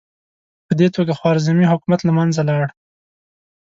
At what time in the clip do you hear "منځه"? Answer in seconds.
2.17-2.41